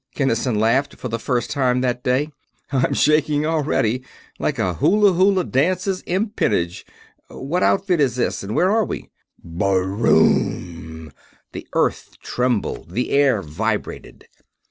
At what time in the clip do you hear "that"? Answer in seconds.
1.81-2.03